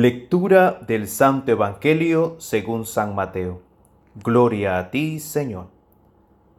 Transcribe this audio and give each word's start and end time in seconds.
Lectura 0.00 0.80
del 0.86 1.08
Santo 1.08 1.52
Evangelio 1.52 2.36
según 2.38 2.86
San 2.86 3.14
Mateo. 3.14 3.60
Gloria 4.14 4.78
a 4.78 4.90
ti, 4.90 5.20
Señor. 5.20 5.66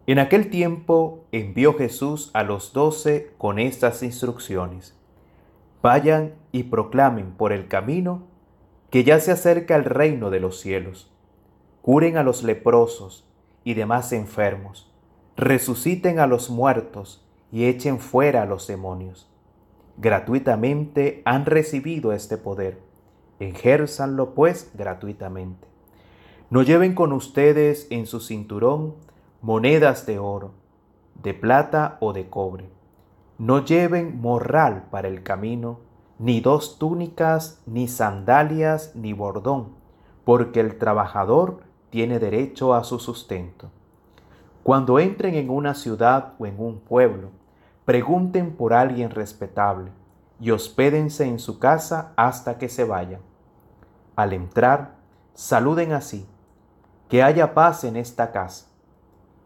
En 0.05 0.20
aquel 0.20 0.52
tiempo 0.52 1.26
envió 1.32 1.73
Jesús 1.73 2.30
a 2.36 2.44
los 2.44 2.72
doce 2.72 3.34
con 3.40 3.58
estas 3.58 4.04
instrucciones. 4.04 4.96
Vayan 5.82 6.36
y 6.52 6.66
proclamen 6.66 7.32
por 7.32 7.52
el 7.52 7.68
camino 7.68 8.27
que 8.91 9.04
ya 9.04 9.20
se 9.20 9.32
acerca 9.32 9.76
el 9.76 9.86
reino 9.86 10.30
de 10.30 10.39
los 10.39 10.59
cielos. 10.59 11.12
Curen 11.81 12.17
a 12.17 12.23
los 12.23 12.44
leprosos 12.44 13.28
y 13.64 13.73
demás 13.73 14.14
enfermos. 14.14 14.94
Resuciten 15.36 16.20
a 16.20 16.28
los 16.28 16.52
muertos 16.52 17.26
y 17.52 17.66
echen 17.66 17.98
fuera 17.98 18.44
a 18.44 18.45
los 18.45 18.67
demonios. 18.67 19.31
Gratuitamente 19.98 21.23
han 21.26 21.48
recibido 21.48 22.14
este 22.14 22.38
poder 22.38 22.91
Ejérzanlo 23.41 24.36
pues 24.36 24.70
gratuitamente. 24.76 25.68
No 26.52 26.62
lleven 26.62 26.94
con 26.94 27.12
ustedes 27.12 27.88
en 27.90 28.05
su 28.05 28.20
cinturón 28.20 28.94
monedas 29.41 30.05
de 30.05 30.20
oro, 30.20 30.52
de 31.23 31.34
plata 31.34 31.98
o 32.02 32.14
de 32.14 32.30
cobre. 32.30 32.70
No 33.40 33.66
lleven 33.66 34.22
morral 34.22 34.84
para 34.91 35.08
el 35.08 35.23
camino, 35.23 35.80
ni 36.20 36.40
dos 36.40 36.77
túnicas, 36.77 37.64
ni 37.66 37.88
sandalias, 37.88 38.95
ni 38.95 39.14
bordón, 39.14 39.70
porque 40.23 40.59
el 40.59 40.78
trabajador 40.78 41.62
tiene 41.89 42.20
derecho 42.20 42.75
a 42.75 42.84
su 42.84 43.00
sustento. 43.00 43.72
Cuando 44.62 45.00
entren 45.00 45.34
en 45.34 45.50
una 45.50 45.73
ciudad 45.73 46.34
o 46.38 46.45
en 46.45 46.59
un 46.59 46.80
pueblo, 46.80 47.30
pregunten 47.86 48.52
por 48.52 48.75
alguien 48.75 49.09
respetable 49.09 49.89
y 50.39 50.52
hospédense 50.52 51.25
en 51.25 51.39
su 51.39 51.58
casa 51.58 52.14
hasta 52.16 52.59
que 52.59 52.69
se 52.69 52.84
vayan. 52.84 53.31
Al 54.16 54.34
entrar, 54.34 54.95
saluden 55.34 55.94
así, 55.94 56.28
que 57.09 57.23
haya 57.23 57.54
paz 57.54 57.84
en 57.84 57.95
esta 57.95 58.31
casa. 58.31 58.68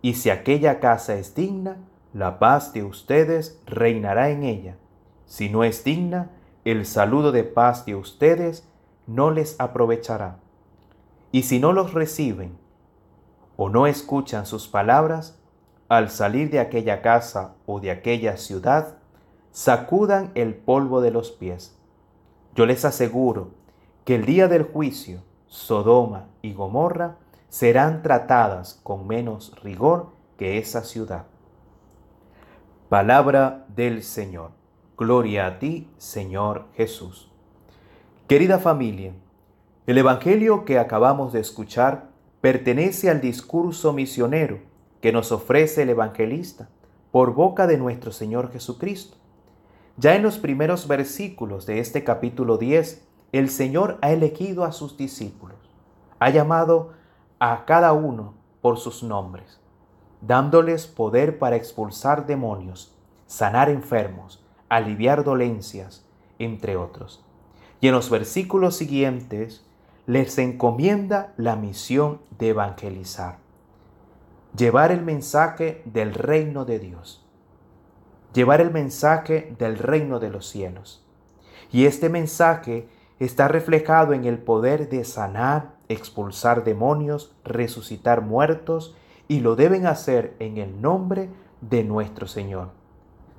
Y 0.01 0.13
si 0.15 0.29
aquella 0.29 0.79
casa 0.79 1.15
es 1.15 1.35
digna, 1.35 1.77
la 2.13 2.39
paz 2.39 2.73
de 2.73 2.83
ustedes 2.83 3.61
reinará 3.65 4.29
en 4.29 4.43
ella. 4.43 4.77
Si 5.25 5.49
no 5.49 5.63
es 5.63 5.83
digna, 5.83 6.29
el 6.63 6.85
saludo 6.85 7.31
de 7.31 7.43
paz 7.43 7.85
de 7.85 7.95
ustedes 7.95 8.67
no 9.07 9.31
les 9.31 9.59
aprovechará. 9.59 10.37
Y 11.31 11.43
si 11.43 11.59
no 11.59 11.73
los 11.73 11.93
reciben 11.93 12.57
o 13.57 13.69
no 13.69 13.87
escuchan 13.87 14.45
sus 14.45 14.67
palabras, 14.67 15.39
al 15.87 16.09
salir 16.09 16.49
de 16.49 16.59
aquella 16.59 17.01
casa 17.01 17.55
o 17.65 17.79
de 17.79 17.91
aquella 17.91 18.37
ciudad, 18.37 18.97
sacudan 19.51 20.31
el 20.35 20.55
polvo 20.55 21.01
de 21.01 21.11
los 21.11 21.31
pies. 21.31 21.77
Yo 22.55 22.65
les 22.65 22.85
aseguro 22.85 23.51
que 24.05 24.15
el 24.15 24.25
día 24.25 24.47
del 24.47 24.63
juicio 24.63 25.23
Sodoma 25.47 26.27
y 26.43 26.53
Gomorra 26.53 27.17
serán 27.49 28.03
tratadas 28.03 28.79
con 28.83 29.07
menos 29.07 29.51
rigor 29.63 30.09
que 30.37 30.59
esa 30.59 30.83
ciudad. 30.83 31.25
Palabra 32.87 33.65
del 33.67 34.03
Señor. 34.03 34.51
Gloria 34.95 35.47
a 35.47 35.59
ti, 35.59 35.89
Señor 35.97 36.65
Jesús. 36.75 37.31
Querida 38.27 38.59
familia, 38.59 39.13
el 39.87 39.97
Evangelio 39.97 40.65
que 40.65 40.77
acabamos 40.77 41.33
de 41.33 41.39
escuchar 41.39 42.09
pertenece 42.41 43.09
al 43.09 43.21
discurso 43.21 43.91
misionero 43.91 44.59
que 45.01 45.11
nos 45.11 45.31
ofrece 45.31 45.81
el 45.81 45.89
evangelista 45.89 46.69
por 47.11 47.33
boca 47.33 47.65
de 47.65 47.77
nuestro 47.77 48.11
Señor 48.11 48.51
Jesucristo. 48.51 49.17
Ya 49.97 50.15
en 50.15 50.21
los 50.23 50.37
primeros 50.37 50.87
versículos 50.87 51.65
de 51.65 51.79
este 51.79 52.03
capítulo 52.03 52.57
10 52.57 53.04
el 53.37 53.49
Señor 53.49 53.97
ha 54.01 54.11
elegido 54.11 54.63
a 54.63 54.71
sus 54.71 54.97
discípulos, 54.97 55.57
ha 56.19 56.29
llamado 56.29 56.93
a 57.39 57.65
cada 57.65 57.93
uno 57.93 58.33
por 58.61 58.77
sus 58.77 59.03
nombres, 59.03 59.59
dándoles 60.21 60.87
poder 60.87 61.37
para 61.37 61.55
expulsar 61.55 62.25
demonios, 62.25 62.95
sanar 63.27 63.69
enfermos, 63.69 64.43
aliviar 64.69 65.23
dolencias, 65.23 66.05
entre 66.39 66.77
otros. 66.77 67.23
Y 67.81 67.87
en 67.87 67.93
los 67.93 68.09
versículos 68.09 68.75
siguientes 68.75 69.65
les 70.07 70.37
encomienda 70.37 71.33
la 71.37 71.55
misión 71.55 72.21
de 72.37 72.49
evangelizar, 72.49 73.37
llevar 74.55 74.91
el 74.91 75.01
mensaje 75.01 75.81
del 75.85 76.13
reino 76.13 76.65
de 76.65 76.79
Dios, 76.79 77.25
llevar 78.33 78.61
el 78.61 78.71
mensaje 78.71 79.55
del 79.57 79.77
reino 79.77 80.19
de 80.19 80.29
los 80.29 80.47
cielos. 80.47 81.05
Y 81.71 81.85
este 81.85 82.09
mensaje 82.09 82.87
está 83.19 83.47
reflejado 83.47 84.13
en 84.13 84.25
el 84.25 84.37
poder 84.39 84.89
de 84.89 85.03
sanar, 85.05 85.75
expulsar 85.87 86.63
demonios, 86.63 87.35
resucitar 87.43 88.21
muertos, 88.21 88.95
y 89.27 89.39
lo 89.39 89.55
deben 89.55 89.87
hacer 89.87 90.35
en 90.39 90.57
el 90.57 90.81
nombre 90.81 91.29
de 91.61 91.83
nuestro 91.83 92.27
Señor, 92.27 92.69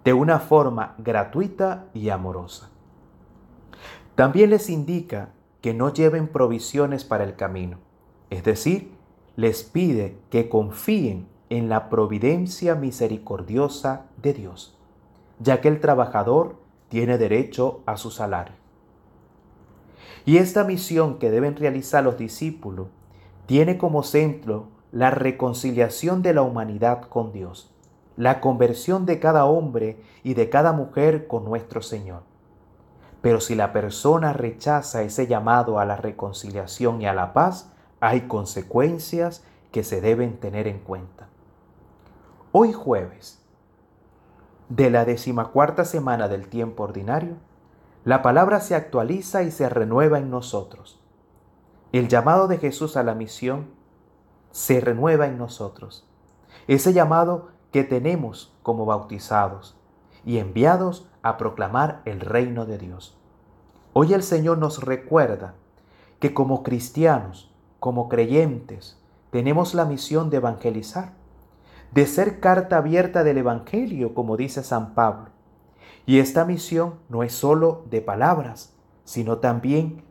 de 0.04 0.12
una 0.12 0.38
forma 0.38 0.94
gratuita 0.98 1.86
y 1.94 2.08
amorosa. 2.08 2.70
También 4.14 4.50
les 4.50 4.70
indica 4.70 5.30
que 5.60 5.74
no 5.74 5.92
lleven 5.92 6.28
provisiones 6.28 7.04
para 7.04 7.24
el 7.24 7.36
camino, 7.36 7.78
es 8.30 8.42
decir, 8.42 8.92
les 9.36 9.62
pide 9.62 10.16
que 10.30 10.48
confíen 10.48 11.28
en 11.50 11.68
la 11.68 11.88
providencia 11.88 12.74
misericordiosa 12.74 14.06
de 14.16 14.32
Dios, 14.32 14.76
ya 15.38 15.60
que 15.60 15.68
el 15.68 15.80
trabajador 15.80 16.56
tiene 16.88 17.18
derecho 17.18 17.82
a 17.86 17.96
su 17.96 18.10
salario. 18.10 18.65
Y 20.24 20.38
esta 20.38 20.64
misión 20.64 21.18
que 21.18 21.30
deben 21.30 21.56
realizar 21.56 22.04
los 22.04 22.18
discípulos 22.18 22.88
tiene 23.46 23.78
como 23.78 24.02
centro 24.02 24.68
la 24.92 25.10
reconciliación 25.10 26.22
de 26.22 26.34
la 26.34 26.42
humanidad 26.42 27.02
con 27.02 27.32
Dios, 27.32 27.74
la 28.16 28.40
conversión 28.40 29.06
de 29.06 29.20
cada 29.20 29.44
hombre 29.44 30.00
y 30.22 30.34
de 30.34 30.48
cada 30.48 30.72
mujer 30.72 31.26
con 31.26 31.44
nuestro 31.44 31.82
Señor. 31.82 32.22
Pero 33.20 33.40
si 33.40 33.54
la 33.54 33.72
persona 33.72 34.32
rechaza 34.32 35.02
ese 35.02 35.26
llamado 35.26 35.78
a 35.78 35.84
la 35.84 35.96
reconciliación 35.96 37.02
y 37.02 37.06
a 37.06 37.12
la 37.12 37.32
paz, 37.32 37.72
hay 38.00 38.22
consecuencias 38.22 39.44
que 39.72 39.84
se 39.84 40.00
deben 40.00 40.38
tener 40.38 40.68
en 40.68 40.78
cuenta. 40.78 41.28
Hoy 42.52 42.72
jueves 42.72 43.42
de 44.68 44.90
la 44.90 45.04
decimacuarta 45.04 45.84
semana 45.84 46.28
del 46.28 46.48
tiempo 46.48 46.84
ordinario, 46.84 47.34
la 48.06 48.22
palabra 48.22 48.60
se 48.60 48.76
actualiza 48.76 49.42
y 49.42 49.50
se 49.50 49.68
renueva 49.68 50.20
en 50.20 50.30
nosotros. 50.30 51.02
El 51.90 52.06
llamado 52.06 52.46
de 52.46 52.58
Jesús 52.58 52.96
a 52.96 53.02
la 53.02 53.16
misión 53.16 53.66
se 54.52 54.80
renueva 54.80 55.26
en 55.26 55.38
nosotros. 55.38 56.08
Ese 56.68 56.92
llamado 56.92 57.48
que 57.72 57.82
tenemos 57.82 58.56
como 58.62 58.86
bautizados 58.86 59.76
y 60.24 60.38
enviados 60.38 61.08
a 61.22 61.36
proclamar 61.36 62.02
el 62.04 62.20
reino 62.20 62.64
de 62.64 62.78
Dios. 62.78 63.18
Hoy 63.92 64.14
el 64.14 64.22
Señor 64.22 64.58
nos 64.58 64.84
recuerda 64.84 65.54
que 66.20 66.32
como 66.32 66.62
cristianos, 66.62 67.52
como 67.80 68.08
creyentes, 68.08 69.02
tenemos 69.32 69.74
la 69.74 69.84
misión 69.84 70.30
de 70.30 70.36
evangelizar, 70.36 71.14
de 71.90 72.06
ser 72.06 72.38
carta 72.38 72.76
abierta 72.76 73.24
del 73.24 73.38
Evangelio, 73.38 74.14
como 74.14 74.36
dice 74.36 74.62
San 74.62 74.94
Pablo, 74.94 75.30
y 76.06 76.20
esta 76.20 76.44
misión 76.44 76.94
no 77.08 77.24
es 77.24 77.32
sólo 77.32 77.84
de 77.90 78.00
palabras, 78.00 78.72
sino 79.04 79.38
también 79.38 80.04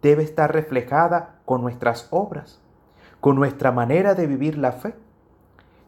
debe 0.00 0.22
estar 0.22 0.52
reflejada 0.52 1.40
con 1.44 1.60
nuestras 1.60 2.08
obras, 2.10 2.62
con 3.20 3.36
nuestra 3.36 3.70
manera 3.70 4.14
de 4.14 4.26
vivir 4.26 4.56
la 4.56 4.72
fe. 4.72 4.94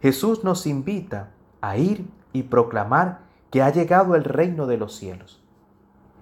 Jesús 0.02 0.44
nos 0.44 0.66
invita 0.66 1.30
a 1.62 1.78
ir 1.78 2.06
y 2.34 2.44
proclamar 2.44 3.20
que 3.50 3.62
ha 3.62 3.70
llegado 3.70 4.14
el 4.14 4.24
reino 4.24 4.66
de 4.66 4.76
los 4.76 4.94
cielos. 4.94 5.42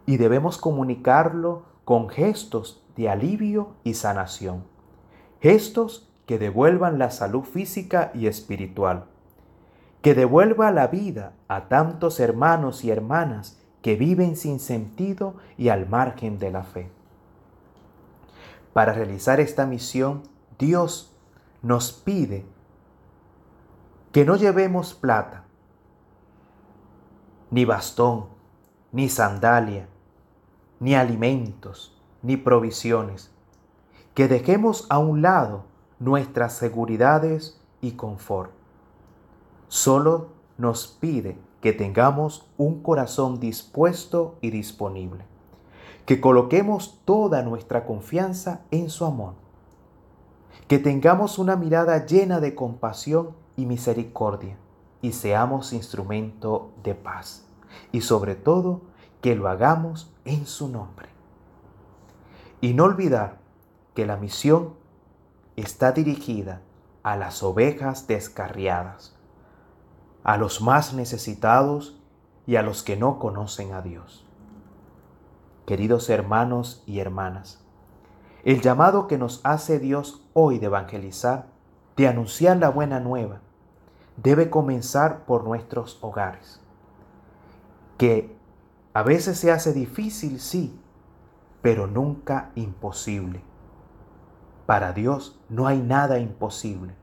Y 0.06 0.16
debemos 0.16 0.56
comunicarlo 0.56 1.64
con 1.84 2.08
gestos 2.08 2.84
de 2.96 3.08
alivio 3.08 3.74
y 3.82 3.94
sanación. 3.94 4.64
Gestos 5.40 6.08
que 6.26 6.38
devuelvan 6.38 6.98
la 6.98 7.10
salud 7.10 7.42
física 7.42 8.10
y 8.14 8.26
espiritual 8.26 9.06
que 10.02 10.14
devuelva 10.14 10.70
la 10.70 10.86
vida 10.86 11.32
a 11.48 11.68
tantos 11.68 12.20
hermanos 12.20 12.84
y 12.84 12.90
hermanas 12.90 13.58
que 13.82 13.96
viven 13.96 14.36
sin 14.36 14.60
sentido 14.60 15.34
y 15.56 15.70
al 15.70 15.88
margen 15.88 16.38
de 16.38 16.50
la 16.50 16.62
fe. 16.62 16.90
Para 18.72 18.92
realizar 18.92 19.40
esta 19.40 19.66
misión, 19.66 20.22
Dios 20.58 21.14
nos 21.62 21.92
pide 21.92 22.44
que 24.12 24.24
no 24.24 24.36
llevemos 24.36 24.94
plata, 24.94 25.44
ni 27.50 27.64
bastón, 27.64 28.26
ni 28.92 29.08
sandalia, 29.08 29.88
ni 30.80 30.94
alimentos, 30.94 32.00
ni 32.22 32.36
provisiones, 32.36 33.30
que 34.14 34.28
dejemos 34.28 34.86
a 34.90 34.98
un 34.98 35.22
lado 35.22 35.64
nuestras 35.98 36.52
seguridades 36.52 37.60
y 37.80 37.92
confort 37.92 38.57
solo 39.68 40.28
nos 40.56 40.86
pide 40.86 41.38
que 41.60 41.72
tengamos 41.72 42.50
un 42.56 42.82
corazón 42.82 43.40
dispuesto 43.40 44.36
y 44.40 44.50
disponible, 44.50 45.24
que 46.06 46.20
coloquemos 46.20 47.00
toda 47.04 47.42
nuestra 47.42 47.84
confianza 47.86 48.62
en 48.70 48.90
su 48.90 49.04
amor, 49.04 49.34
que 50.66 50.78
tengamos 50.78 51.38
una 51.38 51.56
mirada 51.56 52.04
llena 52.06 52.40
de 52.40 52.54
compasión 52.54 53.30
y 53.56 53.66
misericordia 53.66 54.56
y 55.02 55.12
seamos 55.12 55.72
instrumento 55.72 56.72
de 56.82 56.94
paz. 56.94 57.44
Y 57.92 58.00
sobre 58.00 58.34
todo 58.34 58.82
que 59.20 59.34
lo 59.34 59.48
hagamos 59.48 60.12
en 60.24 60.46
su 60.46 60.68
nombre. 60.68 61.08
Y 62.60 62.74
no 62.74 62.84
olvidar 62.84 63.38
que 63.94 64.06
la 64.06 64.16
misión 64.16 64.74
está 65.56 65.92
dirigida 65.92 66.60
a 67.02 67.16
las 67.16 67.42
ovejas 67.42 68.06
descarriadas, 68.06 69.17
a 70.24 70.36
los 70.36 70.60
más 70.60 70.94
necesitados 70.94 72.00
y 72.46 72.56
a 72.56 72.62
los 72.62 72.82
que 72.82 72.96
no 72.96 73.18
conocen 73.18 73.72
a 73.72 73.82
Dios. 73.82 74.26
Queridos 75.66 76.08
hermanos 76.10 76.82
y 76.86 77.00
hermanas, 77.00 77.62
el 78.44 78.60
llamado 78.60 79.06
que 79.06 79.18
nos 79.18 79.40
hace 79.44 79.78
Dios 79.78 80.26
hoy 80.32 80.58
de 80.58 80.66
evangelizar, 80.66 81.46
de 81.96 82.08
anunciar 82.08 82.56
la 82.56 82.70
buena 82.70 83.00
nueva, 83.00 83.40
debe 84.16 84.50
comenzar 84.50 85.24
por 85.26 85.44
nuestros 85.44 85.98
hogares, 86.00 86.60
que 87.98 88.36
a 88.94 89.02
veces 89.02 89.38
se 89.38 89.52
hace 89.52 89.72
difícil, 89.72 90.40
sí, 90.40 90.80
pero 91.62 91.86
nunca 91.86 92.50
imposible. 92.54 93.42
Para 94.66 94.92
Dios 94.92 95.40
no 95.48 95.66
hay 95.66 95.80
nada 95.80 96.18
imposible. 96.18 96.94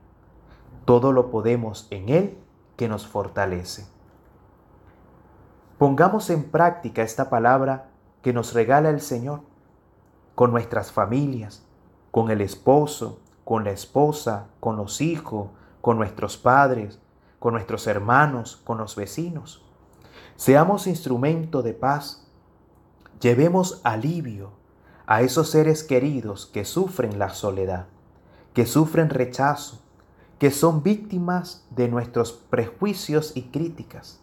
Todo 0.84 1.12
lo 1.12 1.30
podemos 1.30 1.88
en 1.90 2.08
Él 2.08 2.38
que 2.76 2.88
nos 2.88 3.06
fortalece. 3.06 3.86
Pongamos 5.78 6.30
en 6.30 6.44
práctica 6.44 7.02
esta 7.02 7.28
palabra 7.28 7.90
que 8.22 8.32
nos 8.32 8.54
regala 8.54 8.90
el 8.90 9.00
Señor 9.00 9.42
con 10.34 10.50
nuestras 10.50 10.92
familias, 10.92 11.66
con 12.10 12.30
el 12.30 12.40
esposo, 12.40 13.20
con 13.44 13.64
la 13.64 13.70
esposa, 13.70 14.46
con 14.58 14.76
los 14.76 15.00
hijos, 15.00 15.48
con 15.80 15.98
nuestros 15.98 16.36
padres, 16.36 16.98
con 17.38 17.52
nuestros 17.52 17.86
hermanos, 17.86 18.56
con 18.56 18.78
los 18.78 18.96
vecinos. 18.96 19.64
Seamos 20.36 20.86
instrumento 20.86 21.62
de 21.62 21.74
paz. 21.74 22.26
Llevemos 23.20 23.80
alivio 23.84 24.50
a 25.06 25.22
esos 25.22 25.50
seres 25.50 25.84
queridos 25.84 26.46
que 26.46 26.64
sufren 26.64 27.18
la 27.18 27.30
soledad, 27.30 27.86
que 28.52 28.66
sufren 28.66 29.10
rechazo, 29.10 29.82
que 30.38 30.50
son 30.50 30.82
víctimas 30.82 31.66
de 31.70 31.88
nuestros 31.88 32.32
prejuicios 32.32 33.36
y 33.36 33.44
críticas. 33.44 34.20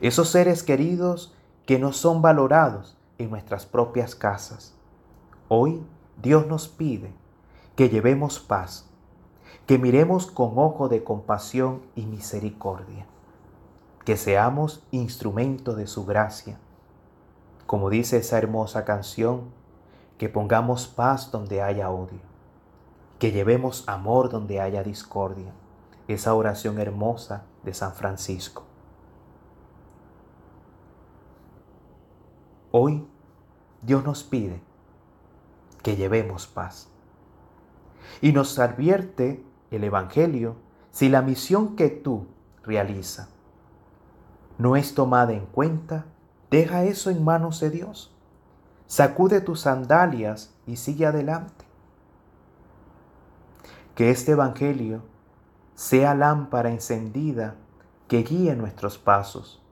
Esos 0.00 0.28
seres 0.28 0.62
queridos 0.62 1.34
que 1.66 1.78
no 1.78 1.92
son 1.92 2.22
valorados 2.22 2.96
en 3.18 3.30
nuestras 3.30 3.66
propias 3.66 4.14
casas. 4.14 4.74
Hoy 5.48 5.82
Dios 6.22 6.46
nos 6.46 6.68
pide 6.68 7.12
que 7.74 7.88
llevemos 7.88 8.38
paz, 8.38 8.88
que 9.66 9.78
miremos 9.78 10.30
con 10.30 10.52
ojo 10.56 10.88
de 10.88 11.02
compasión 11.02 11.82
y 11.96 12.06
misericordia, 12.06 13.06
que 14.04 14.16
seamos 14.16 14.84
instrumento 14.90 15.74
de 15.74 15.86
su 15.86 16.04
gracia. 16.04 16.58
Como 17.66 17.90
dice 17.90 18.18
esa 18.18 18.38
hermosa 18.38 18.84
canción, 18.84 19.44
que 20.18 20.28
pongamos 20.28 20.86
paz 20.86 21.30
donde 21.30 21.62
haya 21.62 21.90
odio, 21.90 22.29
que 23.20 23.30
llevemos 23.32 23.86
amor 23.86 24.30
donde 24.30 24.60
haya 24.60 24.82
discordia. 24.82 25.52
Esa 26.08 26.34
oración 26.34 26.80
hermosa 26.80 27.44
de 27.62 27.74
San 27.74 27.92
Francisco. 27.92 28.64
Hoy 32.72 33.06
Dios 33.82 34.02
nos 34.04 34.24
pide 34.24 34.60
que 35.82 35.96
llevemos 35.96 36.46
paz. 36.46 36.88
Y 38.22 38.32
nos 38.32 38.58
advierte 38.58 39.44
el 39.70 39.84
Evangelio 39.84 40.56
si 40.90 41.10
la 41.10 41.20
misión 41.20 41.76
que 41.76 41.90
tú 41.90 42.26
realizas 42.64 43.28
no 44.56 44.76
es 44.76 44.94
tomada 44.94 45.32
en 45.32 45.44
cuenta, 45.44 46.06
deja 46.50 46.84
eso 46.84 47.10
en 47.10 47.22
manos 47.22 47.60
de 47.60 47.70
Dios. 47.70 48.14
Sacude 48.86 49.42
tus 49.42 49.60
sandalias 49.60 50.54
y 50.66 50.76
sigue 50.76 51.06
adelante. 51.06 51.59
Que 54.00 54.08
este 54.08 54.32
Evangelio 54.32 55.02
sea 55.74 56.14
lámpara 56.14 56.70
encendida 56.70 57.56
que 58.08 58.22
guíe 58.22 58.56
nuestros 58.56 58.96
pasos 58.96 59.62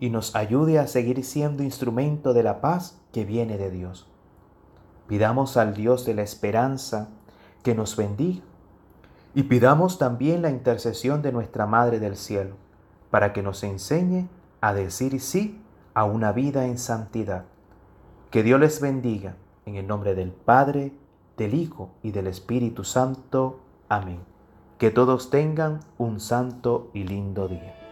y 0.00 0.08
nos 0.08 0.34
ayude 0.34 0.78
a 0.78 0.86
seguir 0.86 1.22
siendo 1.22 1.62
instrumento 1.62 2.32
de 2.32 2.42
la 2.42 2.62
paz 2.62 2.98
que 3.12 3.26
viene 3.26 3.58
de 3.58 3.70
Dios. 3.70 4.08
Pidamos 5.08 5.58
al 5.58 5.74
Dios 5.74 6.06
de 6.06 6.14
la 6.14 6.22
esperanza 6.22 7.10
que 7.62 7.74
nos 7.74 7.98
bendiga 7.98 8.40
y 9.34 9.42
pidamos 9.42 9.98
también 9.98 10.40
la 10.40 10.48
intercesión 10.48 11.20
de 11.20 11.32
nuestra 11.32 11.66
Madre 11.66 12.00
del 12.00 12.16
Cielo, 12.16 12.56
para 13.10 13.34
que 13.34 13.42
nos 13.42 13.62
enseñe 13.62 14.26
a 14.62 14.72
decir 14.72 15.20
sí 15.20 15.62
a 15.92 16.04
una 16.04 16.32
vida 16.32 16.64
en 16.64 16.78
santidad. 16.78 17.44
Que 18.30 18.42
Dios 18.42 18.58
les 18.58 18.80
bendiga 18.80 19.36
en 19.66 19.76
el 19.76 19.86
nombre 19.86 20.14
del 20.14 20.32
Padre, 20.32 20.94
del 21.36 21.52
Hijo 21.52 21.90
y 22.02 22.12
del 22.12 22.26
Espíritu 22.28 22.82
Santo. 22.82 23.60
Amén. 23.88 24.20
Que 24.78 24.90
todos 24.90 25.30
tengan 25.30 25.80
un 25.96 26.20
santo 26.20 26.90
y 26.92 27.04
lindo 27.04 27.48
día. 27.48 27.85